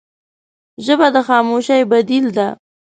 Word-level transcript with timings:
ژبه 0.85 1.07
د 1.15 1.17
خاموشۍ 1.27 1.81
بدیل 1.91 2.25
ده 2.37 2.47